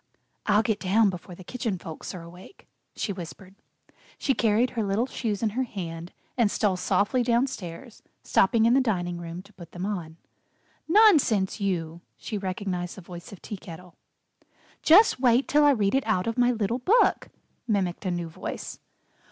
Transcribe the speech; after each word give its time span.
"I'll 0.47 0.63
get 0.63 0.79
down 0.79 1.11
before 1.11 1.35
the 1.35 1.43
Kitchen 1.43 1.77
Folks 1.77 2.15
are 2.15 2.23
awake," 2.23 2.65
she 2.95 3.13
whispered. 3.13 3.53
She 4.17 4.33
carried 4.33 4.71
her 4.71 4.81
little 4.83 5.05
shoes 5.05 5.43
in 5.43 5.51
her 5.51 5.61
hand 5.61 6.11
and 6.35 6.49
stole 6.49 6.75
softly 6.75 7.21
downstairs, 7.21 8.01
stopping 8.23 8.65
in 8.65 8.73
the 8.73 8.81
dining 8.81 9.19
room 9.19 9.43
to 9.43 9.53
put 9.53 9.73
them 9.73 9.85
on. 9.85 10.17
"Nonsense, 10.87 11.61
you!" 11.61 12.01
she 12.17 12.35
recognized 12.39 12.97
the 12.97 13.01
voice 13.01 13.31
of 13.31 13.43
Tea 13.43 13.57
Kettle. 13.57 13.93
"Just 14.81 15.19
wait 15.19 15.47
till 15.47 15.63
I 15.65 15.69
read 15.69 15.93
it 15.93 16.07
out 16.07 16.25
of 16.25 16.35
my 16.35 16.49
little 16.49 16.79
book," 16.79 17.29
mimicked 17.67 18.03
a 18.03 18.09
new 18.09 18.27
voice. 18.27 18.79